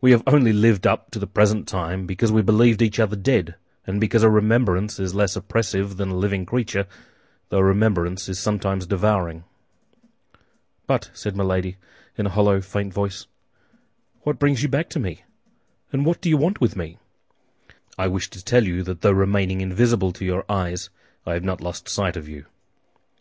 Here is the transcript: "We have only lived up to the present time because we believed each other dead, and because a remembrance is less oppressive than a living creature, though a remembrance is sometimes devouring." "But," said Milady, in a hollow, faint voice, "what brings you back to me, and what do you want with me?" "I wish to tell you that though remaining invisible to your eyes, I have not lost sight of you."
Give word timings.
"We 0.00 0.12
have 0.12 0.22
only 0.24 0.52
lived 0.52 0.86
up 0.86 1.10
to 1.10 1.18
the 1.18 1.26
present 1.26 1.66
time 1.66 2.06
because 2.06 2.30
we 2.30 2.42
believed 2.42 2.80
each 2.80 3.00
other 3.00 3.16
dead, 3.16 3.56
and 3.88 4.00
because 4.00 4.22
a 4.22 4.30
remembrance 4.30 5.00
is 5.00 5.16
less 5.16 5.34
oppressive 5.34 5.96
than 5.96 6.10
a 6.10 6.14
living 6.16 6.46
creature, 6.46 6.86
though 7.48 7.58
a 7.58 7.64
remembrance 7.64 8.28
is 8.28 8.38
sometimes 8.38 8.86
devouring." 8.86 9.42
"But," 10.86 11.10
said 11.12 11.36
Milady, 11.36 11.76
in 12.16 12.26
a 12.26 12.30
hollow, 12.30 12.60
faint 12.60 12.94
voice, 12.94 13.26
"what 14.22 14.38
brings 14.38 14.62
you 14.62 14.68
back 14.68 14.88
to 14.90 15.00
me, 15.00 15.24
and 15.92 16.06
what 16.06 16.20
do 16.20 16.28
you 16.28 16.36
want 16.36 16.60
with 16.60 16.76
me?" 16.76 16.98
"I 17.98 18.06
wish 18.06 18.30
to 18.30 18.44
tell 18.44 18.62
you 18.64 18.84
that 18.84 19.00
though 19.00 19.10
remaining 19.10 19.60
invisible 19.60 20.12
to 20.12 20.24
your 20.24 20.44
eyes, 20.48 20.88
I 21.26 21.32
have 21.32 21.42
not 21.42 21.60
lost 21.60 21.88
sight 21.88 22.16
of 22.16 22.28
you." 22.28 22.46